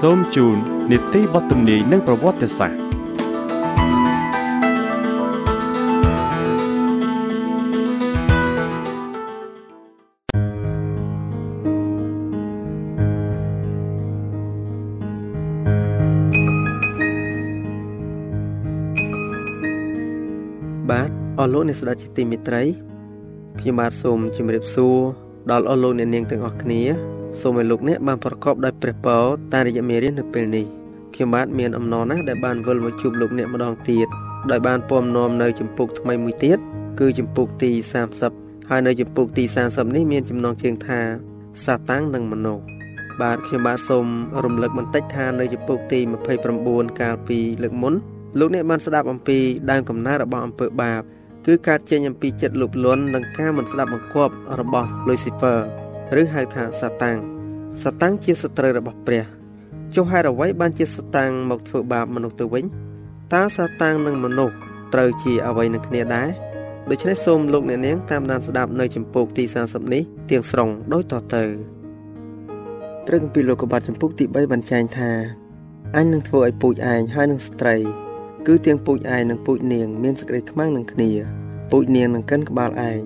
[0.00, 0.56] សូមជូន
[0.90, 2.78] នីតិបទទំនាយនិងប្រវត្តិសាស្ត្រ
[20.90, 22.62] បាទអស់លោកអ្នកស្ដាប់ជាទីមេត្រី
[23.60, 24.96] ខ្ញុំបាទសូមជម្រាបសួរ
[25.50, 26.82] ដល់អស់លោកអ្នកនាងទាំងអស់គ្នា
[27.40, 30.64] សូមឲ្យលោកអ្នកបានប្រកបដោយព្រះពរតាមរយៈមេរៀននៅពេលនេះ
[31.14, 34.08] ខ្ញុំបាទមានអំណរណាស់ដែលបានវិលមកជួបលោកអ្នកម្ដងទៀត
[34.50, 36.58] ដោយបានពំនាំនៅចម្ពោះថ្មីមួយទៀត
[37.00, 37.70] គឺចម្ពោះទី
[38.20, 41.00] 30ហើយនៅចម្ពោះទី30នេះមានចំណងជើងថា
[41.64, 42.64] សាតាំងនិងមនុស្ស
[43.20, 44.06] បាទខ្ញុំបាទសូម
[44.44, 46.00] រំលឹកបន្តិចថានៅចម្ពោះទី
[46.50, 47.94] 29កាលពីលើកមុន
[48.38, 49.38] លោកអ្នកបានស្ដាប់អំពី
[49.70, 51.02] ដើមកំណើតរបស់អំពើបាប
[51.46, 55.58] គឺការចេញអំពីចិត្តលោភលន់និងការមិនស្ដាប់បង្គាប់របស់ Lucifer
[56.20, 57.18] ឬហៅថាសាតាំង
[57.82, 59.24] សាតាំងជាសត្រូវរបស់ព្រះ
[59.94, 62.64] ចុះហេតុអ្វីបានជាសាតាំងមកធ្វើបាបមនុស្សទៅវិញ
[63.34, 64.54] តើសាតាំងនិងមនុស្ស
[64.94, 66.28] ត្រូវជាអ្វីនឹងគ្នាដែរ
[66.90, 71.44] ដូច្នេះសូមលោកអ្នកនាងតាមដានស្ដាប់នៅចម្ពោះទី40នេះទាំងស្រុងដូចតទៅ
[73.06, 75.10] ព្រះគម្ពីរលោកុបាទចម្ពោះទី3បានចែងថា
[75.96, 77.76] អញនឹងធ្វើឲ្យពូជឯងហើយនឹងស្ត្រី
[78.46, 81.10] គឺទាំងពូជឯងនិងពូជនាង មានសេចក្តីខ្មាំងនឹងគ្នា
[81.70, 83.00] ពូជនាងនឹងកិនក្បាលឯង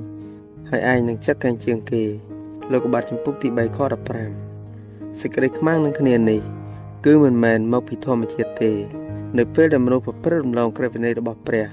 [0.71, 2.05] ហើយឯងនឹងចឹកកែងជើងគេ
[2.72, 3.80] លោកបាទចំពុកទី3ខ
[4.54, 6.42] 15សេចក្តីខ្មាំងនឹងគ្នានេះ
[7.06, 8.72] គឺមិនមែនមកពីធម្មជាតិទេ
[9.38, 11.68] នៅពេលដែលមនុស្សប្រព្រឹត្តរំលងក្រឹតវិន័យរបស់ព្រះ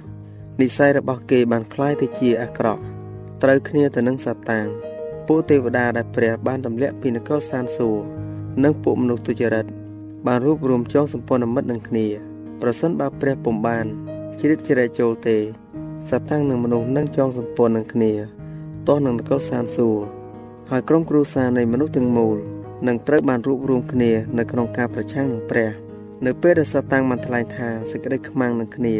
[0.60, 2.82] និស័យរបស់គេបានคล้ายទៅជាអាក្រក់
[3.42, 4.66] ត្រូវគ្នាទៅនឹងសាតាំង
[5.26, 8.04] ពួកទេវតាដែលព្រះបានទម្លាក់ពីនគរស្ថានសួគ៌
[8.62, 9.66] និងពួកមនុស្សទុច្ចរិត
[10.26, 12.06] បានរួបរวมចងសម្ព័ន្ធមិត្តនឹងគ្នា
[12.60, 13.86] ប្រសិនបើព្រះពុំបាន
[14.40, 15.36] ជ្រៀតជ្រែកចូលទេ
[16.08, 18.12] សាតាំងនិងមនុស្សនឹងចងសម្ព័ន្ធនឹងគ្នា
[18.86, 20.17] ទាស់នឹងនគរស្ថានសួគ៌
[20.71, 22.37] ហើយក្រុមគ្រួសារនៃមនុស្សទាំងមូល
[22.87, 25.69] នឹងត្រូវបានរួបរวมគ្នានៅក្នុងការប្រឆាំងនឹងព្រះ
[26.25, 28.95] នៅពេលដែលសាតាំងបានថ្លែងថាសេចក្តីខ្មាំងនឹងគ្នា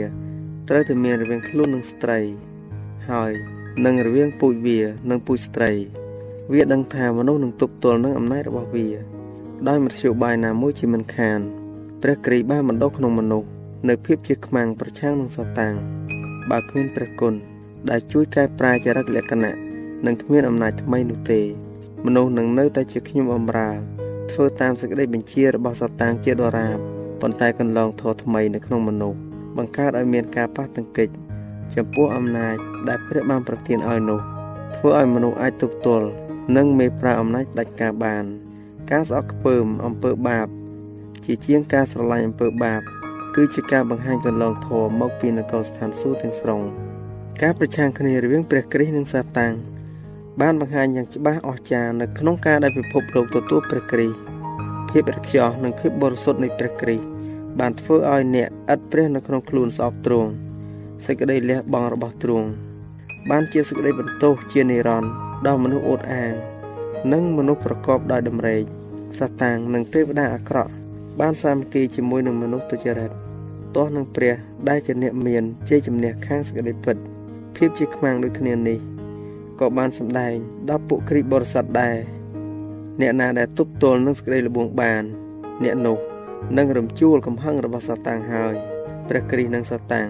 [0.70, 2.20] ត្រូវតែមានរវាងខ្លួននិងស្ត្រី
[3.10, 3.32] ហើយ
[3.86, 5.72] នឹងរវាងពូជវានិងពូជស្ត្រី
[6.52, 8.88] វាដឹងថាមនុស្សនឹងទប់ទល់នឹងអំណាចរបស់វា
[9.68, 11.40] ដោយមធ្យោបាយណាមួយជាមិនខាន
[12.02, 13.48] ព្រះគ្រីស្ទបានបណ្ដុះក្នុងមនុស្ស
[13.90, 15.74] នៅភាពជាខ្មាំងប្រឆាំងនឹងសាតាំង
[16.50, 17.34] បើគ្មានព្រះគុណ
[17.90, 19.69] ដែលជួយកែប្រែចរិតលក្ខណៈ
[20.06, 21.42] នឹងគ្មានអំណាចថ្មីនោះទេ
[22.06, 23.72] មនុស្សនឹងនៅតែជាខ្ញុំអំរើ
[24.32, 26.78] ធ្វើតាមសេចក្តីបញ្ជារបស់សតាំងជាដរាប
[27.22, 29.20] ប៉ុន្តែកន្លងធរថ្មីនៅក្នុងមនុស្ស
[29.58, 31.10] បង្កើតឲ្យមានការប៉ះទង្គិច
[31.76, 32.56] ចំពោះអំណាច
[32.88, 34.20] ដែលព្រះបានប្រទានឲ្យនោះ
[34.76, 36.08] ធ្វើឲ្យមនុស្សអាចទប់ទល់
[36.58, 38.24] និងមេប្រាអំណាចដាច់ការបាន
[38.92, 40.48] ការស្អប់ខ្ពើមអំពើបាប
[41.26, 42.82] ជាជាងការស្រឡាញ់អំពើបាប
[43.36, 46.62] គឺជាការបង្ហាញកន្លងធម៌មកពីនគរស្ថានសួគ៌ទាំងស្រុង
[47.42, 49.54] ការប្រឆាំងគ្នារវាងព្រះគ្រីស្ទនិងសាតាំង
[50.42, 54.18] បានបង្ហាញយ៉ាងច្បាស់អស្ចារ្យនៅក្នុងការដែលពិភពលោកទទួលព្រះគ្រីស្ទ
[54.92, 57.06] ភាពរខ្យល់និងភាពបរិសុទ្ធនៃព្រះគ្រីស្ទ
[57.60, 60.30] បានធ្វើឲ្យអ្នកឥតព្រះនៅក្នុងខ្លួនស្អប់ទ្រង់
[61.06, 62.48] សេចក្តីលះបង់របស់ទ្រង់
[63.30, 65.12] បានជាសេចក្តីបន្ទោសជានិរន្តរ៍
[65.48, 66.34] ដល់មនុស្សអួតអាង
[67.14, 68.62] និងមនុស្សប្រកបដោយដំណេក
[69.20, 70.72] សាតាំងនិងទេវតាអាក្រក់
[71.20, 73.12] បានសាមគ្គីជាមួយនឹងមនុស្សទុច្ចរិត
[73.76, 74.36] ទាស់នឹងព្រះ
[74.70, 76.96] ដែលជាអ្នកមានជ័យជំនះខាងសេចក្តីពិត
[77.56, 78.99] ភាពជាខ្មាំងដូចគ្នានេះ
[79.60, 80.36] ក៏បានសម្ដែង
[80.70, 81.98] ដល់ពួកគ្រីបរិស័ទដែរ
[83.02, 85.04] អ្នកណាដែលទប់ទល់នឹងសេចក្តីល្បួងបាន
[85.64, 85.98] អ្នកនោះ
[86.58, 88.56] នឹងរំជួលកំហឹងរបស់សាតាំងហើយ
[89.08, 90.08] ព្រះគ្រីស្ទនិងសាតាំង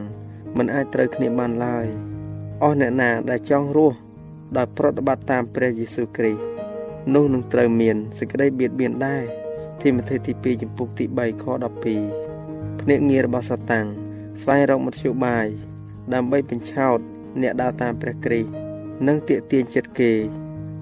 [0.58, 1.86] មិនអាចត្រូវគ្នាបានឡើយ
[2.64, 3.98] អស់អ្នកណាដែលចង់រស់
[4.58, 6.42] ដោយប្រតិបត្តិតាមព្រះយេស៊ូវគ្រីស្ទ
[7.16, 9.24] នោះនឹងត្រូវមានសេចក្តីបៀតបៀនដែរ
[9.82, 11.46] ទីម៉ូថេទី2ចំពុកទី3ខ
[12.14, 13.86] 12ភ្នាក់ងាររបស់សាតាំង
[14.42, 15.48] ស្វែងរកមធ្យោបាយ
[16.14, 17.00] ដើម្បីបញ្ឆោត
[17.42, 18.59] អ្នកដើរតាមព្រះគ្រីស្ទ
[19.08, 20.12] និងទាក់ទាញចិត្តគេ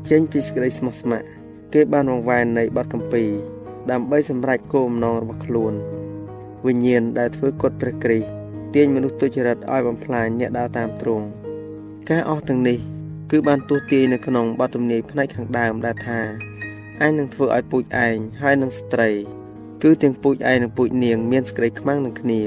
[0.10, 1.28] ចេញពីសេចក្តីស្មោះស្ម័គ្រ
[1.74, 3.24] គេបានវង្វេងនៃបទកម្ពី
[3.92, 5.74] ដើម្បីសម្រេចគោលបំណងរបស់ខ្លួន
[6.66, 8.28] វិញ្ញាណដែលធ្វើកុដព្រះគ្រីស្ទ
[8.76, 11.26] ទាញមនុស្សទុច្ចរិតឲ្យបំផ្លាញអ្នកដើរតាមទ្រង់
[12.10, 12.78] ការអស់ទាំងនេះ
[13.32, 16.20] គឺបានទស្សទាយនៅក្នុងបទទំនាយផ្នែកខាងដើមដែលថា
[17.02, 19.10] អញនឹងធ្វើឲ្យពូជឯងហើយនឹងស្ត្រី
[19.84, 22.42] គឺទាំងពូជឯងនិងពូជនាង មានសេចក្តីខ្មាំងនឹងគ្នា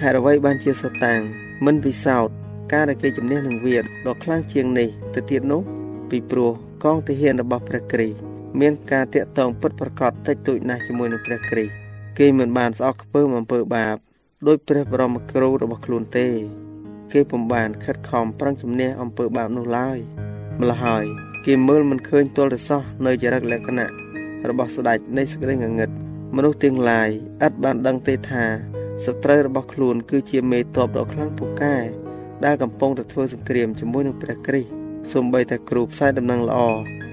[0.00, 1.20] ហេតុអ្វីបានជាសតាំង
[1.66, 2.34] មិនពិសោធន៍
[2.72, 5.62] ការដែលគេជំនះនឹងវាដ៏ខ្លាំងជាងនេះទៅទៀតនោះ
[6.10, 6.52] ពីព្រោះ
[6.84, 8.18] កងទាហានរបស់ព្រះគ្រីស្ទ
[8.60, 11.72] មានការតាក់ទងពិតប្រាកដតិចតួចណាស់ជាមួយនឹងព្រះគ្រីស្ទ
[12.18, 13.96] គេមិនបានស្អកខ្ពើមអំពើបាប
[14.46, 16.28] ដោយព្រះបរមគ្រូរបស់ខ្លួនទេ
[17.12, 19.98] គេពុំបានខិតខំប្រឹងជំនះអំពើបាបនោះឡើយ
[20.60, 21.04] ម្ល៉េះហើយ
[21.46, 23.88] គេមើលមិនឃើញទល់តែសោះនៅចរិតលក្ខណៈ
[24.48, 25.90] របស់ស្ដេចនៃសេចក្តីងងឹត
[26.36, 27.08] មនុស្សទាំងឡាយ
[27.46, 28.44] ឥតបានដឹងទេថា
[29.04, 31.76] សត្រូវរបស់ខ្លួនគឺជាមេតបដ៏ខ្លាំងពូកែ
[32.44, 34.70] ដែលកំពុងតែធ្វើសង្គ្រាមជាមួយនឹងព្រះគ្រីស្ទ
[35.12, 36.58] សូម្បីតែគ្រូផ្សាយដំណឹងល្អ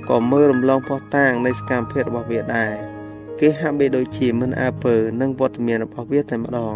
[0.09, 2.73] ក៏មើលរំលងផុសតាងនៃសកម្មភាពរបស់វាដែរ
[3.39, 6.75] គេហាក់បីដូចជាមិនអើពើនឹងវត្តមានរបស់វាតែម្ដង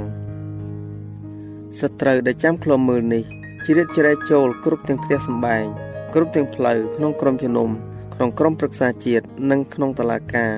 [1.80, 3.24] សត្រូវដែលចាំឃ្លាំមើលនេះ
[3.66, 5.66] ជ្រៀតជ្រែកចូលគ្រប់ទាំងផ្ទះសម្បែង
[6.14, 7.70] គ្រប់ទាំងផ្លូវក្នុងក្រុមជំនុំ
[8.14, 10.54] ក្នុងក្រុមប្រឹក្សាជាតិនិងក្នុងតឡាការ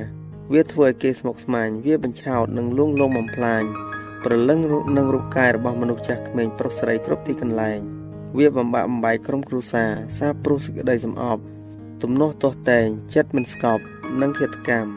[0.54, 3.64] វាធ្វើឲ្យគេស្មុគស្មាញវាបញ្ឆោតនិងលួងលោមបំផ្លាញ
[4.28, 4.60] ប្រលឹង
[4.98, 7.80] នឹងរូបកាយរបស់មនុស្សចាស់ក្មេងប្រុសស្រីគ្រប់ទីកន្លែង
[8.38, 11.42] វាបំបាក់បំបាយក្រុមគ្រួសារសាព្រោះសេចក្តីសំអប់
[12.04, 13.84] ទំនាស់ទាស់តែងចិត្តមិនស្កប់
[14.22, 14.92] និងឃាតកម្ម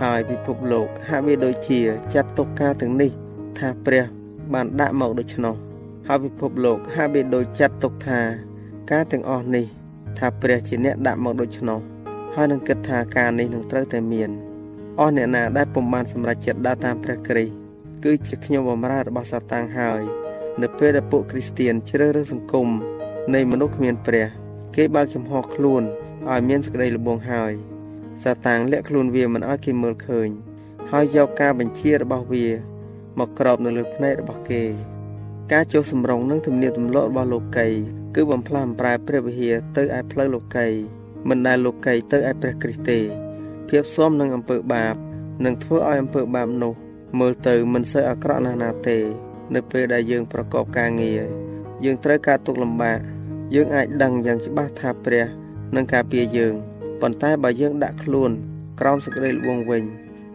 [0.00, 1.80] ហើយពិភពលោកហាក់វាដូចជា
[2.14, 3.10] ចាត់ទុកការទាំងនេះ
[3.58, 4.04] ថាព្រះ
[4.52, 5.54] បានដាក់មកដូច្នោះ
[6.08, 8.20] ហើយពិភពលោកហាក់វាដូចចាត់ទុកថា
[8.90, 9.66] ការទាំងអស់នេះ
[10.18, 11.80] ថាព្រះជាអ្នកដាក់មកដូច្នោះ
[12.34, 14.30] ហើយនឹងគិតថាការនេះនឹងត្រូវតែមាន
[15.00, 17.61] អស់អ្នកណាដែលពុំបានសម្រេចចិត្តដើរតាមព្រះគ្រីស្ទ
[18.04, 20.02] គឺជាខ្ញុំបម្រើរបស់សាតាំងហើយ
[20.62, 22.68] នៅពេលដែលពួកគ្រីស្ទៀនជ្រើសរើសសង្គម
[23.34, 24.26] នៃមនុស្សគ្មានព្រះ
[24.76, 25.82] គេបើកចំហខ្លួន
[26.30, 27.52] ឲ្យមានសេចក្តីល្បងហើយ
[28.22, 30.28] សាតាំងលាក់ខ្លួនវាមិនឲ្យគេមើលឃើញ
[30.90, 32.46] ហើយយកការបញ្ជារបស់វា
[33.18, 34.64] មកក្របនៅលើភ្នែករបស់គេ
[35.52, 37.68] ការចុះសម្រុងនឹងទំនៀមទម្លាប់របស់លោកី
[38.14, 40.68] គឺបំផ្លាស់បំប្រែព្រះវិហារទៅឯផ្លូវលោកី
[41.28, 42.98] មិនដែលលោកីទៅឯព្រះគ្រីស្ទទេ
[43.68, 44.94] ភាពស៊ាំនឹងអំពើបាប
[45.44, 46.74] នឹងធ្វើឲ្យអំពើបាបនោះ
[47.18, 48.98] មើលទៅមិនសូវអាក្រក់ណាស់ណាទេ
[49.54, 51.20] នៅពេលដែលយើងប្រកបការងារ
[51.84, 52.98] យើងត្រូវការទុកលំបាក
[53.54, 55.24] យើងអាចដឹងយ៉ាងច្បាស់ថាព្រះ
[55.74, 56.54] នឹងការពារយើង
[57.00, 58.30] ប៉ុន្តែបើយើងដាក់ខ្លួន
[58.80, 59.82] ក្រោមសេចក្តីល្បងវិញ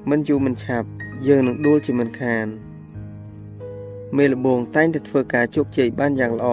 [0.09, 0.87] មិនយូរមិនឆាប់
[1.27, 2.47] យើងនឹងដួលជាមិនខាន
[4.17, 6.47] មេលបងតែងតែធ្វើការជោគជ័យបានយ៉ាងល្អ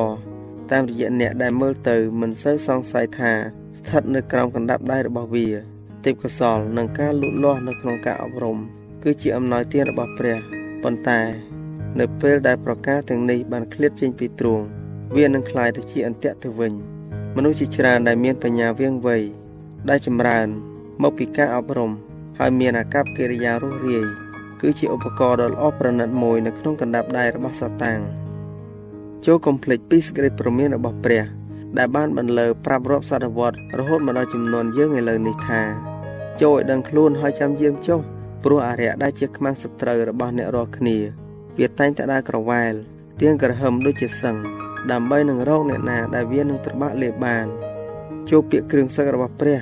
[0.72, 3.32] តាមរយៈអ្នកដែលមើលទៅមិនសូវសង្ស័យថា
[3.78, 5.46] ស្ថិតនៅក្រោមកណ្ដាប់ដៃរបស់វា
[6.04, 8.58] ទេពកោសលនិងការលូតលាស់នៅក្នុងការអប់រំ
[9.04, 10.36] គឺជាអំណោយទានរបស់ព្រះ
[10.82, 11.20] ប៉ុន្តែ
[12.00, 14.64] នៅពេលដែលប្រការទាំងនេះបានឃ្លាតចេញពីទ្រង់
[15.16, 16.72] វានឹងក្លាយទៅជាអន្ទាក់ទៅវិញ
[17.36, 19.16] មនុស្សជាច្រើនដែលមានបញ្ញាវៀងវៃ
[19.88, 20.46] ដែលចម្រើន
[21.02, 21.90] មកពីការអប់រំ
[22.38, 24.06] ហើយមានអាកប្បកិរិយារស់រាយ
[24.60, 28.00] គឺជាឧបករណ៍ដ៏ល្អប្រណិតមួយនៅក្នុងកណ្ដាប់ដៃរបស់សាតាំង
[29.26, 31.24] ចូលកំភ្លេចពីសេចក្តីព្រមានរបស់ព្រះ
[31.78, 35.60] ដែលបានបន្លឺប្រាប់រាប់សតវត្សរហូតមកដល់ចំនួនយើងឥឡូវនេះថា
[36.42, 38.00] ចូលឲ្យដឹងខ្លួនហើយចាំយាមចុះ
[38.44, 40.96] ព្រោះអរិយដែលជាខ្មាំងសត្រូវរបស់អ្នករាល់គ្នា
[41.58, 42.74] វាតែងតែដើរក្រវ៉ែល
[43.20, 44.36] ទៀងក្រហមដូចជាសឹង
[44.92, 47.46] ដើម្បីនឹងរកអ្នកណាដែលវានឹងត្របាក់លេបបាន
[48.30, 49.60] ចូលពាក្យគ្រឿងសឹករបស់ព្រះ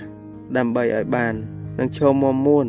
[0.57, 1.35] ដើម្បីឲ្យបាន
[1.79, 2.67] នឹងឈរមមួន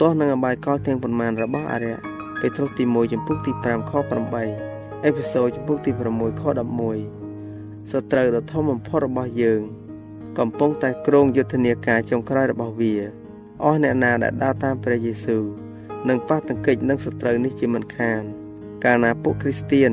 [0.00, 1.96] ទាស់នឹងអបាយកលទាំងប៉ុន្មានរបស់អរិយ
[2.40, 3.92] ពេត្រុសទី1ចំពុកទី5ខ
[4.48, 6.42] 8អេពីសូតចំពុកទី6ខ
[7.20, 9.60] 11សត្រូវដ៏ធំបំផុតរបស់យើង
[10.38, 13.19] កំពុងតែគ្រងយុទ្ធនាការចុងក្រោយរបស់វា
[13.64, 15.44] អស់អ្នកណាដែលដើរតាមព្រះយេស៊ូវ
[16.08, 18.22] នឹងប៉ះទង្គិចនឹងសត្រូវនេះជាមិនខាន
[18.84, 19.90] កាលណាពួកគ្រីស្ទៀន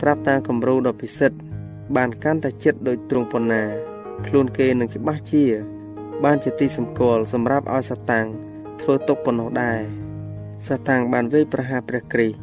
[0.00, 1.38] ត្រាប់តាមគំរូដ៏ពិសិដ្ឋ
[1.96, 3.64] បានកាន់តែចិត្តដោយទ្រង់ប៉ុណ្ណា
[4.26, 5.44] ខ្លួនគេនឹងច្បាស់ជា
[6.24, 8.26] បានជាទីសម្គាល់សម្រាប់ឲ្យសាតាំង
[8.80, 9.80] ធ្វើទុកប៉ុណ្ណោះដែរ
[10.66, 12.36] សាតាំងបានវាយប្រហារព្រះគ្រីស្ទ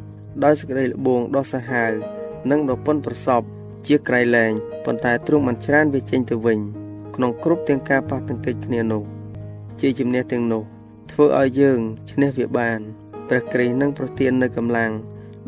[0.44, 1.92] ដោយសេចក្តីល្បួងដ៏សាហាវ
[2.52, 3.42] និងដ៏ប៉ុនប្រសព
[3.88, 4.52] ជាក្រៃលែង
[4.86, 6.60] ប៉ុន្តែទ្រង់បានច្រានវាចេញទៅវិញ
[7.16, 9.15] ក្នុងគ្រប់ទាំងការប៉ះទង្គិចគ្នានោះ
[9.82, 10.64] ជាជំនះទាំងនោះ
[11.12, 11.80] ធ្វើឲ្យយើង
[12.12, 12.80] ឈ្នះវាបាន
[13.28, 14.92] ព្រះគ្រីស្ទនឹងប្រទាននូវកម្លាំង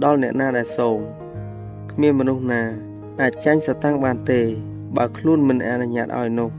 [0.04, 1.00] ដល់អ្នកណាដែលសូម
[1.92, 2.64] គ្មានមនុស្សណា
[3.22, 4.42] អាចចាញ់សតាំងបានទេ
[4.98, 6.50] បើខ្លួនមិនអនុញ្ញាតឲ្យនោះ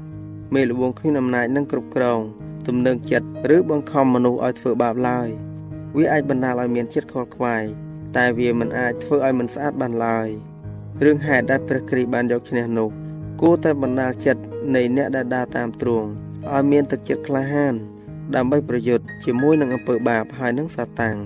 [0.55, 2.21] មេលវងគ្មានអំណាចនឹងគ្រប់គ្រង
[2.67, 5.29] ទំនឹងចិត្តឬបង្ខំមនុស្សឲ្យធ្វើបាបឡើយ
[5.97, 7.65] វាអាចបណ្ដាលឲ្យមានចិត្តខកខ្វាយ
[8.17, 10.29] តែវាមិនអាចធ្វើឲ្យមិនស្អាតបានឡើយ
[11.05, 12.91] រឿងហេតុដែលព្រះគ្រីស្ទបានយកឈ្នះនោះ
[13.41, 14.43] គួរតែបណ្ដាលចិត្ត
[14.75, 16.09] នៃអ្នកដែលដើរតាមទ្រង់
[16.55, 17.75] ឲ្យមានទឹកចិត្តក្លាហាន
[18.35, 21.17] ដើម្បីប្រយុទ្ធជាមួយនឹងអំពើបាបហើយនឹងសាតាំង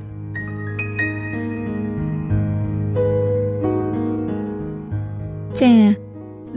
[5.61, 5.81] ចា៎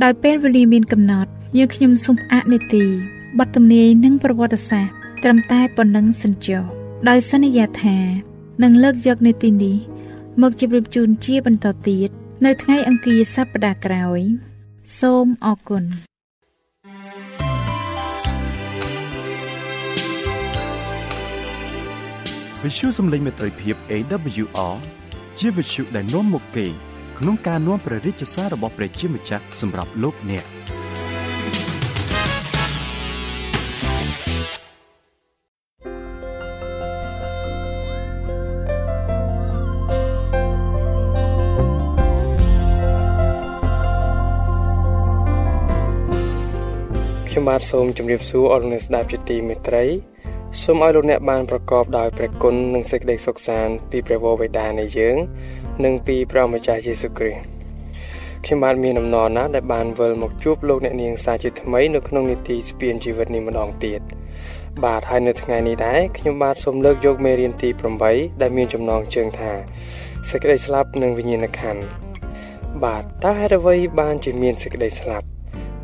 [0.03, 2.85] ដោយពេលវេលាមានកំណត់យើងខ្ញុំសូមអនុទី
[3.39, 6.63] បទទំនាយនិងប្រវត្តិសាស្ត្រត្រឹមតែប៉ុណ្ណឹងសិនចុះ
[7.09, 7.97] ដោយសន្យាថា
[8.63, 9.77] នឹងលើកយកនីតិនេះ
[10.41, 12.09] មកជម្រាបជូនជាបន្តទៀត
[12.45, 14.21] នៅថ្ងៃអង្គារសប្តាហ៍ក្រោយ
[14.99, 15.83] សូមអរគុណ
[22.65, 24.75] វិទ្យុសំឡេងមេត្រីភាព AWR
[25.39, 26.65] ជាវិទ្យុដែលនាំមកពី
[27.19, 30.45] ក្នុងការនាំព្រះរាជសាររបស់ព្រះជាម្ចាស់សម្រាប់លោកអ្នក
[47.27, 49.85] ខ្ញុំបាទសូមជម្រាបសួរអរលោកអ្នកស្ដាប់ជាទីមេត្រី
[50.61, 55.15] សូមឲ្យលោកអ្នកបានប្រកបដោយព្រះគុណនិងសេចក្តីសុខសាន្តពីព្រះវរបិតានៃយើង
[55.85, 57.41] និងពីព្រះម្ចាស់យេស៊ូវគ្រីស្ទ
[58.45, 64.01] ខ្ញុំបាទមានអំណរណាស់ដែលបានវិលមកជួបលោកអ្នកនាងសាជាថ្មីនៅក្នុងនីតិស្ពានជីវិតនេះម្ដងទៀត
[64.83, 67.69] បាទហើយនៅថ្ងៃនេះដែរខ្ញុំបាទសូមលើកយកមេរៀនទី
[68.05, 69.51] 8ដែលមានចំណងជើងថា
[70.29, 71.83] សេចក្តីស្លាប់និងវិញ្ញាណក្ខន្ធ
[72.83, 75.27] បាទតើហេតុអ្វីបានជាមានសេចក្តីស្លាប់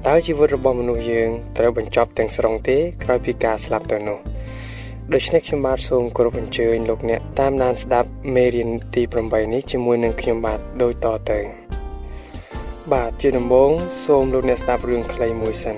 [0.08, 4.20] តើជីវិតរបស់មនុស្សយើងត្រូវបញ្ចប់ទាំងស្រុងទេក្រោយពីការស្លាប់ទៅនោះ
[5.10, 11.39] ដូច្នេះខ្ញុំបាទសូមគោរពអញ្ជើញលោកអ្នកតាមដានស្ដាប់មេរៀនទី8នេះជាមួយនឹងខ្ញុំបាទដូចតទៅ
[12.93, 13.72] បាទជាដំបូង
[14.05, 15.77] សូមលោកអ្នកស្ដាប់រឿងខ្លីមួយសិន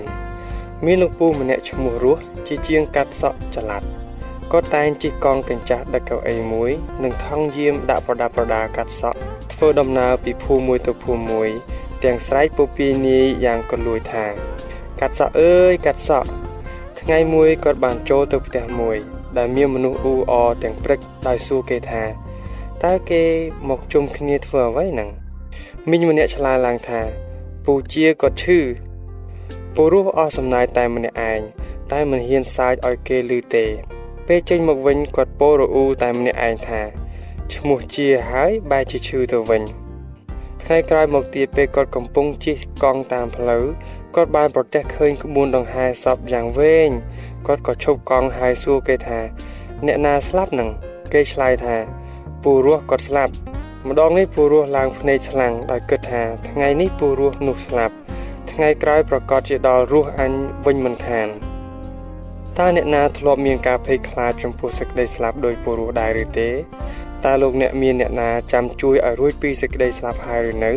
[0.84, 3.82] មានលោកពូម្នាក់ឈ្មោះរស់ជាជាងកាត់សក់ចល័ត
[4.52, 6.70] គាត់តែងជិះកង់កញ្ចាស់ដឹកកៅអីមួយ
[7.04, 9.18] និងថង់យាមដាក់ប្រដាប់ប្រដាកាត់សក់
[9.52, 11.48] ធ្វើដំណើរពីភូមិមួយទៅភូមិមួយ
[12.04, 14.26] ទាំងស្រែកពពាយនាយយ៉ាងកលួយថា
[15.00, 16.30] កាត់សក់អើយកាត់សក់
[17.00, 18.98] ថ្ងៃមួយគាត់បានចូលទៅផ្ទះមួយ
[19.38, 22.02] ដែលមានមនុស្សអ៊ូអទាំងព្រឹកដោយសួរគេថា
[22.82, 23.22] តើគេ
[23.68, 25.10] មកជុំគ្នាធ្វើអ្វីហ្នឹង
[25.90, 27.00] មីងម្នាក់ឆ្លើយឡើងថា
[27.64, 28.60] ពូជាគាត់ឈឺ
[29.74, 31.40] ពូរស់អស់សំណាយតែម្នាក់ឯង
[31.92, 33.64] តែមិនហ៊ានសើចឲ្យគេឮទេ
[34.26, 36.80] ពេលចេញមកវិញគាត់ពោរអ៊ូតែម្នាក់ឯងថា
[37.54, 39.62] ឈ្មោះជាហើយបែរជាឈឺទៅវិញ
[40.68, 43.64] ថ្ងៃក្រោយមកទៀតពេលគាត់កំពុងជិះកង់តាមផ្លូវ
[44.14, 46.90] គាត់បានប្រទះឃើញក្បួនដង្ហែសពយ៉ាងវែង
[47.46, 49.20] គាត់ក៏ឈប់កង់ហើយសួរគេថា
[49.86, 50.68] អ្នកណាស្លាប់នឹង
[51.12, 51.76] គេឆ្លើយថា
[52.42, 53.32] ពូរស់គាត់ស្លាប់
[53.88, 57.94] ម្ដងនេះពូរស់ឡើងភ្នែកឆ្លាំងដោយគិតថាថ្ងៃនេះពូរស់នោះស្លាប់
[58.52, 60.32] ថ្ងៃក្រោយប្រកាសជាដល់រស់អញ
[60.66, 61.28] វិញមិនខាន
[62.58, 66.48] តើអ្នកណាធ្លាប់មានការភ័យខ្លាចចំពោះសេចក្តីស្លាប់ដោយពូរស់ដែរឬទេ
[67.24, 70.72] តើលោកអ្នកមានអ្នកណាចាំជួយឲ្យរួចពីសេចក្តីស្លាប់ហើយឬនៅ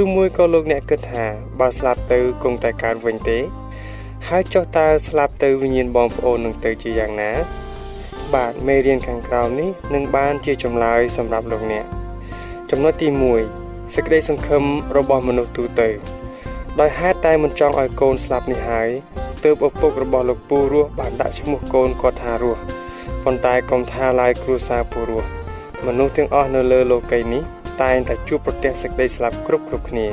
[0.00, 1.24] ឬមួយក៏លោកអ្នកគិតថា
[1.60, 3.38] បើស្លាប់ទៅគង់តែកើតវិញទេ
[4.28, 7.30] ហើយចុះតើស្លាប់ទៅវិញ្ញាណបងប្អូននឹងទៅជាយ៉ាងណា
[8.34, 11.84] បាទមេរៀនខាងក្រោមនេះនឹងបានជាចម្លើយសម្រាប់លោកអ្នក
[12.70, 13.08] ចំណុចទី
[13.50, 14.64] 1សេចក្តីសង្ឃឹម
[14.96, 15.88] របស់មនុស្សទូទៅ
[16.80, 18.88] ដោយហេតុតែមិនចង់ឲ្យកូនស្លាប់នេះហើយ
[19.44, 22.60] ទើបឪពុករបស់លោកពូរស់បានដាក់ឈ្មោះកូនគាត់ថារស់
[23.24, 25.28] ប៉ុន្តែកុំថាឡាយគ្រួសារពូរស់
[25.86, 27.42] មនុស្សទាំងអស់នៅលើលោកីយ៍នេះ
[27.82, 30.06] តែងតែជួបប្រទះសេចក្តីស្លាប់គ្រប់គ្រប់គ្នា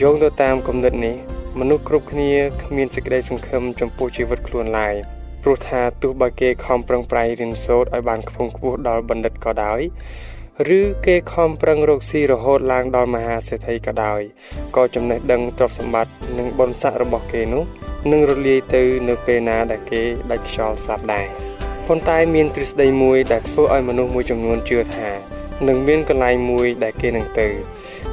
[0.00, 1.16] យោងទៅតាមគំនិតនេះ
[1.60, 4.94] មនុស្សគ្រប់គ្នាគ្មានសេចក្តីសង្ឃឹមចំពោះជីវិតខ្លួនឡើយ
[5.42, 9.80] ព្រោះថាទោះបើគេខំប្រឹងប្រែងរៀនសូត្រឲ្យបានខ្ពង់ខ្ពស់ដល់បណ្ឌិតក៏ដោយ
[10.78, 14.20] ឬគេខំប្រឹងរកស៊ីរហូតឡើងដល់មហាសេដ្ឋីក៏ដោយ
[14.76, 17.64] ក៏ចំណេះដឹងទ្រព្យសម្បត្តិនិងបុណ្យស័ក្តិរបស់គេនោះ
[18.12, 21.26] នឹងរលាយទៅនៅពេលណាដែលគេដាច់ខ្យល់ស្លាប់ដែរ
[21.90, 25.10] ប៉ុន្តែមានទ្រឹស្ដីមួយដែលធ្វើឲ្យមនុស្សមួយចំនួនជឿថា
[25.68, 27.48] នឹងមានកន្លែងមួយដែលគេនឹងទៅ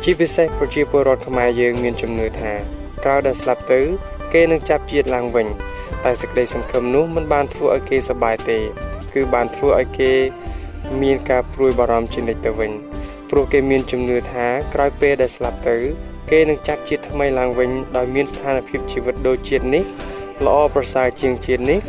[0.03, 2.53] ជាពិសេសប្រជាពលរដ្ឋខ្មែរយើងមានជំនឿថា
[3.03, 3.80] ក្រោយដែលស្លាប់ទៅ
[4.34, 5.48] គេនឹងចាប់ជាតិឡើងវិញ
[6.03, 8.58] តែសេចក្តីសង្ឃឹមនោះមិនបានធ្វើឲ្យគេសប្បាយទេ
[9.13, 10.12] គឺបានធ្វើឲ្យគេ
[11.01, 12.72] មានការព្រួយបារម្ភជានិច្ចទៅវិញ
[13.30, 15.77] ព្រោះគេមានជំនឿថាក្រោយពេលដែលស្លាប់ទៅ
[16.32, 19.84] គេនឹងចាប់ជាតិថ្មីឡើងវិញដោយមានស្ថានភាពជីវិតដូចជាតិនេះ
[20.46, 21.80] ល្អប្រសើរជាងជាតិនេះ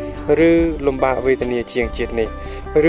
[0.49, 0.53] ឬ
[0.87, 2.29] លំបាកវេទនាជាងជាតិនេះ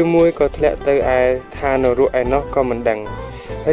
[0.02, 1.20] ឬមួយក៏ធ្លាក់ទៅឯ
[1.58, 3.00] ឋាននរកឯណោះក៏មិនដឹង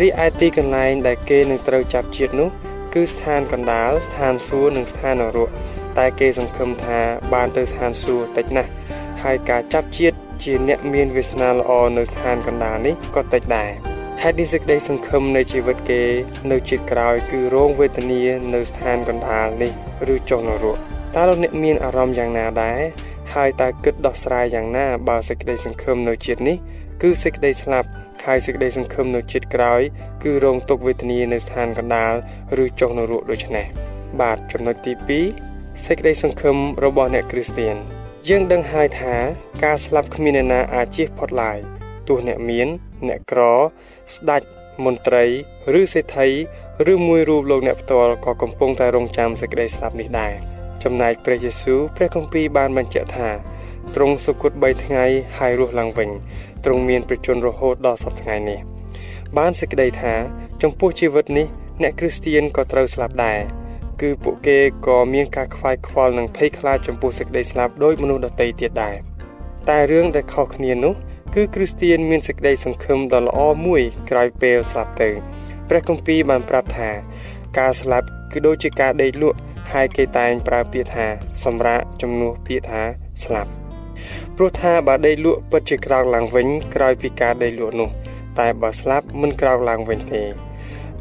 [0.01, 2.49] រីឯទីកន្លែងដែលគេនឹងត្រូវចាប់ជាតិនោះ
[2.95, 5.51] គឺស្ថានកណ្ដាលស្ថានសួគ៌និងស្ថាននរក
[5.99, 7.01] តែគេសង្ឃឹមថា
[7.33, 8.71] បានទៅស្ថានសួគ៌តិចណាស់
[9.23, 13.71] ហើយការចាប់ជាតិជាអ្នកមានវាសនាល្អនៅស្ថានកណ្ដាលនេះក៏តិចដែរ
[14.23, 16.03] ហេតុនេះសេចក្តីសង្ឃឹមនៃជីវិតគេ
[16.53, 18.21] នៅជាតិក្រោយ គឺរងវេទនា
[18.55, 19.73] នៅស្ថានកណ្ដាលនេះ
[20.15, 20.79] ឬចុះនរក
[21.15, 22.81] តើលោកអ្នកមានអារម្មណ៍យ៉ាងណាដែរ
[23.35, 26.57] ហើយតើគិតដោះស្រាយយ៉ាងណាបើសេចក្តីសង្ឃឹមនៅជាតិនេះ
[27.03, 27.89] គឺសេចក្តីស្លាប់
[28.25, 29.81] ហើយសេចក្តីសង្ឃឹមនៅជាតិក្រោយ
[30.23, 32.15] គឺរងទុក្ខវេទនានៅស្ថានកណ្ដាល
[32.63, 33.67] ឬចុះនរកដូចនេះ
[34.21, 34.93] បាទចំណុចទី
[35.39, 37.77] 2សេចក្តីសង្ឃឹមរបស់អ្នកគ្រីស្ទាន
[38.29, 39.15] យើងដឹងហើយថា
[39.65, 41.59] ការស្លាប់គ្មានអ្នកណាអាចជៀសផុតឡើយ
[42.09, 42.69] ទោះអ្នកមាន
[43.09, 43.41] អ្នកក្រ
[44.15, 44.43] ស្ដេច
[44.85, 45.25] មន្ត្រី
[45.81, 46.29] ឬសេដ្ឋី
[46.93, 50.52] ឬមួយរូបលោកអ្នកផ្ទាល់ក៏កំពុងតែរងចាំសេចក្តីស្លាប់នេះដែរ
[50.83, 53.29] ចំណែកព្រះយេស៊ូវព្រះគម្ពីរបានបញ្ជាក់ថា
[53.95, 55.05] ទ្រង់សុគត3ថ្ងៃ
[55.39, 56.11] ហើយរស់ឡើងវិញ
[56.65, 58.59] ទ្រង់មានប្រជញ្ញរហូតដល់សប្តាហ៍ថ្ងៃនេះ
[59.39, 60.15] បានសេចក្តីថា
[60.63, 61.47] ចំពោះជីវិតនេះ
[61.83, 63.39] អ្នកគ្រីស្ទៀនក៏ត្រូវស្លាប់ដែរ
[64.01, 68.97] គឺពួកគេក៏មានការខ្វាយខ្វល់និងភ័យខ្លាចចំពោះសេចក្តីស្លាប់ដោយមនុស្សដទៃទៀតដែរ
[69.69, 70.95] តែរឿងដែលខុសគ្នានោះ
[71.35, 75.11] គឺគ្រីស្ទៀនមានសេចក្តីសង្ឃឹមដ៏ល្អមួយក្រោយពេលស្លាប់ទៅ
[75.69, 76.91] ព្រះគម្ពីរបានប្រាប់ថា
[77.59, 79.39] ការស្លាប់គឺដូចជាការដេកលក់
[79.73, 81.07] ហើយគេតែងប្រើពាក្យថា
[81.45, 82.83] សម្រាប់ជំនួសពាក្យថា
[83.25, 83.51] ស្លាប់
[84.37, 87.89] ព្រោះថាបើដេកលក់ពិតជាក្រោកឡើងវិញក្រោយពីការដេកលក់នោះ
[88.39, 90.23] តែបើស្លាប់មិនក្រោកឡើងវិញទេ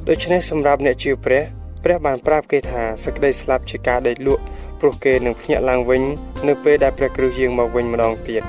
[0.08, 1.42] ដូច្នេះសម្រាប់អ្នកជឿព្រះ
[1.84, 4.44] ព្រះបានប្រាប់គេថាសេចក្តីស្លាប់ជាការដេកលក់
[4.80, 6.04] ព្រោះគេនឹងភ្ញាក់ឡើងវិញ
[6.48, 8.44] នៅពេលដែលព្រះគ្រូយាងមកវិញម្ដងទៀត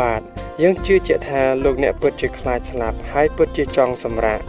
[0.00, 0.20] បាទ
[0.62, 4.40] យើងជឿជាក់ថាលោកអ្នកពិតជាខ្លាចស្លាប់ហើយពិតជាចង់សម្រាក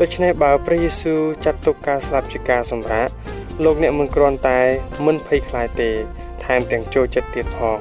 [0.00, 3.08] ដូច្នេះបើព្រះយេស៊ូវចាត់ទុកការស្លាប់ជាការសម្រាក
[3.64, 4.60] លោកអ្នកមិនគ្រាន់តែ
[5.06, 5.90] មិនភ័យខ្លាចទេ
[6.44, 7.78] ថែមទាំងចូលចិត្តទៀតផង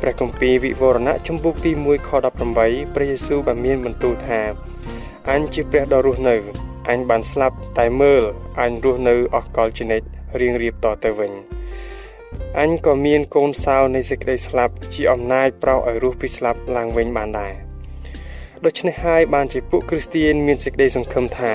[0.00, 2.10] ព្រះគម្ពីរវិវរណៈជំពូកទី1ខ
[2.56, 4.40] 18ព្រះយេស៊ូវបានមានបន្ទូលថា
[5.30, 6.36] អញជាព្រះដ៏រស់នៅ
[6.88, 8.22] អញបានស្លាប់តែមើល
[8.60, 10.06] អញរស់នៅអស់កលជានិច្ច
[10.40, 11.32] រៀងរៀបតទៅវិញ
[12.60, 17.54] អញក៏មានកូនសោនៃសេចក្តីស្លាប់ជាអំណាចប្រោសឲ្យរស់ពីស្លាប់ឡើងវិញបានដែរ
[18.64, 21.52] ដូច្នេះហើយបានជាពួកគ្រីស្ទានមានសេចក្តីសង្ឃឹមថា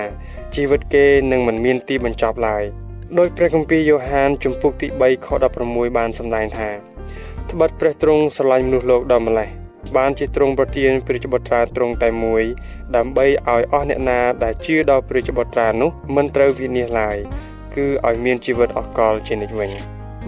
[0.56, 2.83] ជីវិតគេនឹងមិនមានទីបញ្ចប់ឡើយ
[3.20, 5.28] ដោយព្រះគម្ពីរយ៉ូហានជំពូកទី3ខ
[5.64, 6.70] 16បានសម្ដែងថា
[7.52, 9.50] ត្បិតព្រះទ្រង់ស្រឡាញ់មនុស្សលោកដល់ម្លេះ
[9.98, 12.44] បានជាទ្រង់ប្រទានព្រះចបុត្រាទ្រង់តែមួយ
[12.96, 17.18] ដើម្បីឲ្យអស់អ្នកណាដែលជឿដល់ព្រះចបុត្រានោះមិនត្រូវវិនាសឡើយ
[17.76, 19.70] គឺឲ្យមានជីវិតអកលជានិច្ចវិញ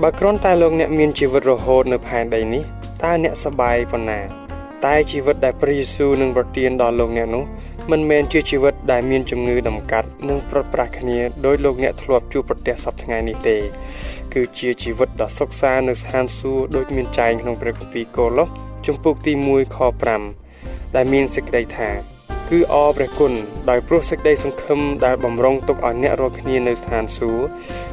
[0.01, 2.63] បើគ្រាន់តែលោកអ្នកមានជីវិតរហូតនៅផែនដីនេះ
[3.04, 4.45] តើអ្នកសប្បាយប៉ុណ្ណា
[4.84, 7.44] តែជីវិតដែលព្រះយេស៊ូវនឹងប្រទានដល់លោកអ្នកនោះ
[7.91, 13.58] មិនមែនជាជីវិតដែលមានជំងឺដំកាត់និងប្រត់ប្រាស់គ្នាដោយលោកអ្នកធ្លាប់ជួបប្រទះសពថ្ងៃនេះទេ
[14.34, 18.50] គឺជាជីវិតដ៏សុខសាន្តនៅស្ថានសួគ៌ដូចមានចែងក្នុងព្រះគម្ពីរកូឡូស
[18.86, 19.78] ជំពូកទី1ខ
[20.38, 21.89] 5ដែលមានសេចក្តីថា
[22.50, 23.34] គឺអរព្រះគុណ
[23.69, 27.45] ដោយព្រោះសេចក្តីសង្ឃឹមដែលបំរុងទុកឲ្យអ្នករាល់គ្នានៅស្ថានសួគ៌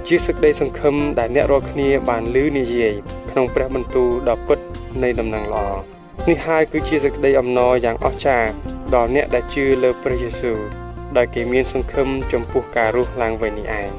[0.09, 2.95] ជាសេចក្តីសង្ឃឹមដែលអ្នករាល់គ្នាបានលឺនិយាយ
[3.31, 4.59] ក្នុងព្រះបន្ទូលដ៏ពិត
[5.03, 8.51] នៃដំណឹងល្អ នេះហើយគឺជាសេចក្តីអំណរយ៉ាងអស្ចារ្យ
[8.95, 10.59] ដល់អ្នកដែលជឿលើព្រះយេស៊ូវ
[11.17, 13.91] ដែលគេមានសង្ឃឹមចំពោះការរស់ឡើងវិញនេះឯង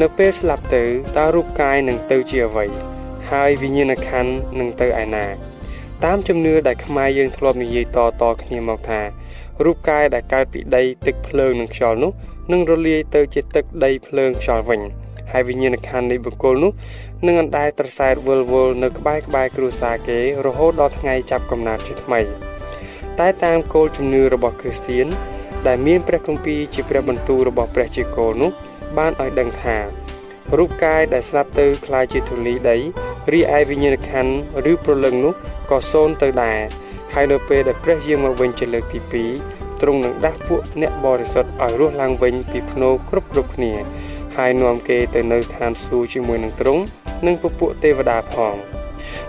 [0.00, 0.82] នៅពេលស្លាប់ទៅ
[1.16, 2.66] តើរូបកាយនឹងទៅជាអ្វី
[3.30, 5.26] ហើយវិញ្ញាណក្ខន្ធនឹងទៅឯណា
[6.04, 9.00] តាមជំនឿដែលខ្មែរយើងធ្លាប់និយាយតតគ្នាមកថា
[9.64, 12.12] រូបកាយដែលកើតពីដីទឹកភ្លើងនិងខ្យល់នោះ
[12.52, 14.80] នឹងរលាយទៅជាទឹកដីភ្លើងខ្យល់វិញ
[15.32, 16.72] ហើយវិញ្ញាណក្ខន្ធនៃបុគ្គលនោះ
[17.25, 22.21] នឹងអណ្ដែតត្រសែតវល់វល់នៅក្បែរក្បែរគ្រួសារគេរហូតដល់ថ្ងៃចាប់កំណើតជាថ្មី
[23.19, 25.07] តែតាមគោលជំនឿរបស់គ្រីស្ទៀន
[25.67, 28.51] ដែលមានព្រះគម្ពីរជាព្រះបន្ទូលរបស់ព្រះជាគោលនោះ
[28.97, 29.77] បានឲ្យដឹងថា
[30.57, 32.77] រូបកាយដែលស្លាប់ទៅคล้ายជាធូលីដី
[33.33, 34.33] រីឯវិញ្ញាណក្ខន្ធ
[34.71, 35.33] ឬប្រលឹងនោះ
[35.71, 36.59] ក៏សូន្យទៅដែរ
[37.13, 38.99] ហើយនៅពេលដែលព្រះយាងមកវិញជាលើកទី
[39.41, 43.73] 2ទ្រង់នឹងដាស់ពួកអ្នកបរិសុទ្ធឲ្យរស់ឡើងវិញពីភ្នោគ្រប់គ្រប់គ្នា
[44.37, 46.81] ហើយនាំគេទៅនៅស្ថានសួគ៌ជាមួយនឹងទ្រង់
[47.26, 48.54] និងពពួកទេវតាផង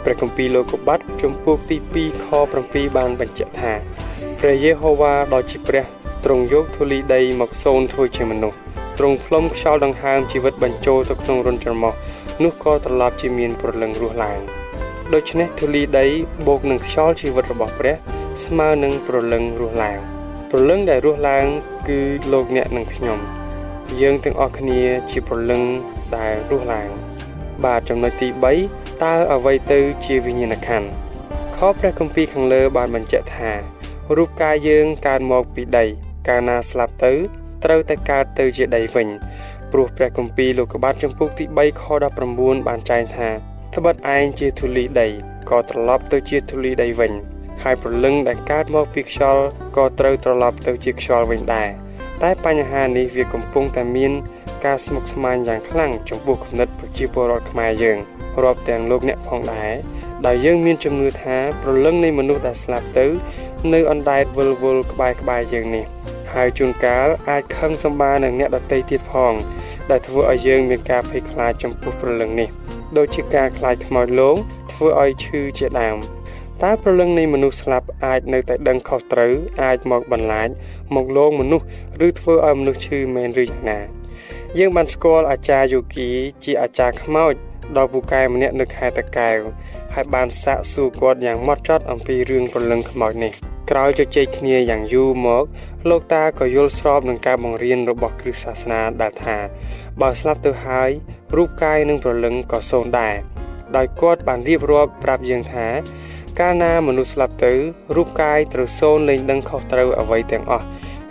[0.03, 2.27] ព្រះគម្ពីរលោកុបាតជំពូកទី2ខ
[2.63, 3.73] 7បានបញ្ជាក់ថា
[4.39, 5.83] ព្រះយេហូវ៉ាដ៏ជាព្រះ
[6.25, 8.57] ទ្រង់យកធូលីដីមកសូនធ្វើជាមនុស្ស
[8.97, 11.93] ទ្រង់ផ្លុំខ្យល់ដង្ហើមជីវិតបញ្ចូលទៅក្នុងរន្ធច្រមុះ
[12.43, 14.39] នោះក៏ត្រឡប់ជាមានព្រលឹងរស់ឡើង
[15.13, 16.05] ដូច្នេះធូលីដី
[16.47, 17.95] បូកនឹងខ្យល់ជីវិតរបស់ព្រះ
[18.43, 19.99] ស្មើនឹងព្រលឹងរស់ឡើង
[20.49, 21.45] ព្រលឹងដែលរស់ឡើង
[21.87, 21.99] គឺ
[22.31, 23.19] លោកអ្នកនិងខ្ញុំ
[24.01, 25.61] យើងទាំងអស់គ្នាជាព្រលឹង
[26.17, 26.89] ដែលរស់ឡើង
[27.65, 28.27] បាទចំណុចទី
[28.65, 30.87] 3តើអ្វីទៅជាវិញ្ញាណក្ខន្ធ
[31.57, 33.51] ខព្រះគម្ពីរខាងលើបានបញ្ជាក់ថា
[34.17, 35.85] រូបកាយយើងកើតមកពីដី
[36.27, 37.13] កាលណាស្លាប់ទៅ
[37.63, 39.07] ត្រូវតែកើតទៅជាដីវិញ
[39.71, 41.83] ព្រោះព្រះគម្ពីរលោកុបាទចំពុកទី3ខ
[42.25, 43.29] 19បានចែងថា
[43.75, 45.07] ត្បិតឯងជាធូលីដី
[45.49, 47.13] ក៏ត្រឡប់ទៅជាធូលីដីវិញ
[47.63, 49.43] ហើយព្រលឹងដែលកើតមកពីខ្យល់
[49.77, 51.69] ក៏ត្រូវត្រឡប់ទៅជាខ្យល់វិញដែរ
[52.23, 54.11] តែបញ្ហានេះវាកំពុងតែមាន
[54.65, 57.97] ការស្មុគស្មាញយ៉ាងខ្លាំងចំពោះគំនិតប្រជាពលរដ្ឋខ្មែរយើង
[58.43, 59.73] រាប់ទាំងលោកអ្នកផងដែរ
[60.25, 63.05] ដែលយើងមានជំនឿថាព្រលឹងនៃមនុស្សដែលស្លាប់ទៅ
[63.73, 65.85] នៅអណ្ដែតវិលវល់ក្បែរក្បែរយើងនេះ
[66.33, 69.33] ហើយជួនកាលអាចខឹងសម្បានឹងអ្នកដតីទៀតផង
[69.89, 72.49] ដែលធ្វើឲ្យយើងមានការភ័យខ្លាចចំពោះព្រលឹងនេះ
[72.97, 74.35] ដូចជាការខ្លាចខ្មោចលង
[74.71, 75.97] ធ្វើឲ្យឈឺជាដើម
[76.63, 80.49] តើព្រលឹងនៃមនុស្សស្លាប់អាចនៅតែដឹងខុសត្រូវអាចមកបន្លាច
[80.95, 81.65] មកលងមនុស្ស
[82.07, 83.98] ឬធ្វើឲ្យមនុស្សឈឺមែនឬយ៉ាងណា
[84.57, 86.09] យើងបានស្គាល់អាចារ្យយូគី
[86.43, 87.33] ជាអាចារ្យខ្មោច
[87.77, 89.37] ដ៏ពូកែម្នាក់នៅខេត្តតាកែវ
[89.93, 93.33] ហើយបានសាកសួរគាត់យ៉ាងម៉ត់ចត់អំពីរឿងព្រលឹងខ្មោចនេះ
[93.71, 95.45] ក្រោយជជែកគ្នាយ៉ាងយូរមក
[95.89, 99.37] លោកតាក៏យល់ស្របនឹងការបង្រៀនរបស់គ្រិស្តសាសនាដែលថា
[100.01, 100.89] បើស្លាប់ទៅហើយ
[101.35, 103.15] រូបកាយនិងព្រលឹងក៏សូន្យដែរ
[103.75, 105.67] ដោយគាត់បានរៀបរាប់ប្រាប់យើងថា
[106.39, 107.53] កាលណាមនុស្សស្លាប់ទៅ
[107.95, 110.65] រូបកាយត្រូវសូន្យលែងដឹងខុសត្រូវអ្វីទាំងអស់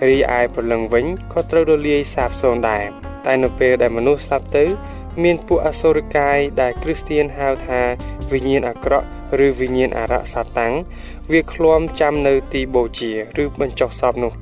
[0.09, 4.65] រីឯព្រលឹងវិញក៏ត្រូវរលាយសាបសូន្យដែរ តែនៅពេលដែលមនុស្សស្លាប់ទៅ
[5.23, 7.81] មានពួកអសុរកាយដែលគ្រីស្ទៀនហៅថា
[8.33, 9.07] វិញ្ញាណអាក្រក់
[9.45, 10.75] ឬវិញ្ញាណអារក្សសាតាំង
[11.33, 13.11] វាឃ្លាំចាំនៅទីបូជា
[13.43, 14.33] ឬបញ្ចុះសពនោះ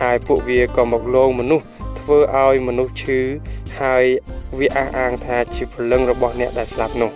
[0.00, 1.64] ហើយពួកវាក៏មកលងមនុស្ស
[1.98, 3.20] ធ្វើឲ្យមនុស្សឈឺ
[3.80, 4.04] ហើយ
[4.58, 7.10] វាអះអាងថាជាព្រលឹងរបស់អ្នកដែលស្លាប់នោះ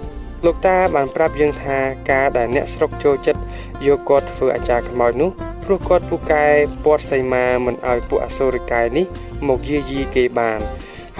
[0.44, 1.78] លោកតាបានប្រាប់យើងថា
[2.10, 3.40] ការដែលអ្នកស្រុកចូលចិត្ត
[3.86, 5.30] យកគាត់ធ្វើអាចារ្យខ្មោចនោះ
[5.64, 6.46] ព្រោះគាត់ពូកែ
[6.84, 9.06] ពាត់សីមាមិនឲ្យពួកអសូរិកាយនេះ
[9.48, 10.60] មកយាយីគេបាន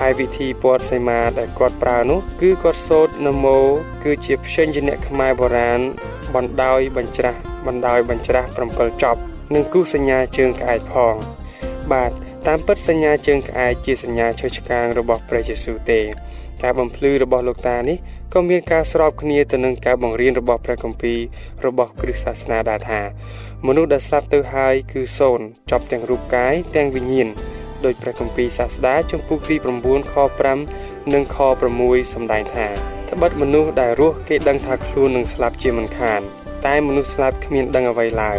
[0.00, 3.58] ហើយវិធីពាត់សីមាដែលគាត់ប្រើនោះគឺគាត់សូត្រនមោ
[4.04, 5.80] គឺជាព្យញ្ជនៈខ្មែរបុរាណ
[6.34, 9.20] បណ្ដោយបញ្ច្រាស់បណ្ដោយបញ្ច្រាស់7ចប់
[9.54, 11.14] និងគូសញ្ញាជើងក្អែកផង
[11.92, 12.10] បាទ
[12.46, 16.00] តាមពិតសញ្ញាជើងក្អែកជាសញ្ញាឈើឆ្កាងរបស់ព្រះយេស៊ូវទេ
[16.62, 17.98] ការបំភ្លឺរបស់លោកតានេះ
[18.32, 21.20] ក៏មានការស្របគ្នាទៅនឹងការបង្រៀនរបស់ព្រះគម្ពីរ
[21.66, 23.00] របស់គ្រិស្តសាសនាដែរថា
[23.66, 27.28] មនុស្សដែលស្លាប់ទៅហើយគឺសូន្យចប់ទាំងរូបកាយទាំងវិញ្ញាណ
[27.86, 30.14] ដោយព្រះគម្ពីរសាស្តាចំពុកទី9ខ
[30.64, 31.36] 5និងខ
[31.74, 32.68] 6សម្ដែងថា
[33.10, 36.20] ត្បិតមនុស្សដែលរស់គេដឹងថាខ្លួននឹងស្លាប់ជាមិនខាន
[36.66, 38.38] តែមនុស្សស្លាប់គ្មានដឹងអ្វីឡើយ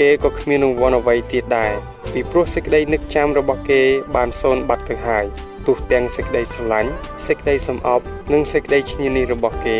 [0.00, 1.72] គេក៏គ្មានរង្វាន់អ្វីទៀតដែរ
[2.12, 3.82] ពីព្រោះសេចក្តីនឹកចាំរបស់គេ
[4.14, 5.24] បានសូន្យបាត់ទៅហើយ
[5.66, 6.90] ទោះទាំងសេចក្តីស្រឡាញ់
[7.26, 9.78] សេចក្តីសំអប់និងសេចក្តីឈ្នានីសរបស់គេ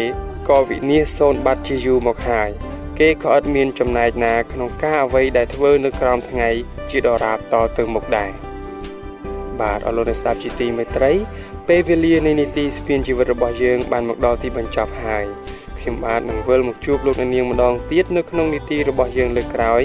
[0.49, 2.51] ក៏វិនាសសូន្យបាត់ជាយូរមកហើយ
[2.99, 6.49] គេក៏អត់មានចំណែកណាក្នុងការអ្វីដែលធ្វើនៅក្រោមថ្ងៃ
[6.90, 8.31] ជាដរាបតទៅមុខដែរ
[9.61, 11.12] បាទអរលោកអ្នកស្ដាប់ជាទីមេត្រី
[11.69, 15.25] ពេលវេលានៃនីតិស្ពានជីវិតរបស់យើងបានមកដល់ទីបញ្ចប់ហើយ
[15.81, 19.83] ខ្ញុំបាទនឹងវិលមកជួបលោកអ្នកនាងម្ដងទៀតនៅក្នុងនីតិរបស់យើងលើកក្រោយ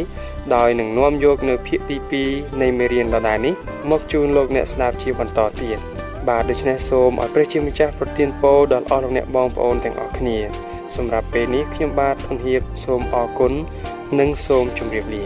[0.55, 3.53] ដោយនឹងនាំយកនៅភាគទី2នៃមេរៀនដដែលនេះ
[3.89, 5.77] មកជូនលោកអ្នកស្ដាប់ជាបន្តទៀត
[6.27, 10.37] បាទដូច្នេះសូមឲ្យព្រះជាម្ចាស់ប្រទានពរដល់អស់លោកអ្នកបងប្អូនទាំងអស់គ្នា
[10.95, 13.53] សម្រាប់ពេលនេះខ្ញុំបាទធនហៀបសូមអរគុណ
[14.19, 15.25] និងសូមជម្រាបលា